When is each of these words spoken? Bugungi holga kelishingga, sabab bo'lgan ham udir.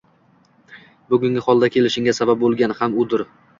Bugungi 1.15 1.45
holga 1.49 1.71
kelishingga, 1.77 2.17
sabab 2.23 2.43
bo'lgan 2.47 2.77
ham 2.83 3.01
udir. 3.07 3.27